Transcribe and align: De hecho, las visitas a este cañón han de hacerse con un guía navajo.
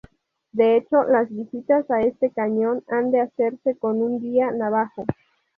De 0.51 0.77
hecho, 0.77 1.03
las 1.03 1.29
visitas 1.29 1.87
a 1.91 2.01
este 2.01 2.31
cañón 2.31 2.83
han 2.87 3.11
de 3.11 3.21
hacerse 3.21 3.77
con 3.77 4.01
un 4.01 4.19
guía 4.19 4.49
navajo. 4.49 5.05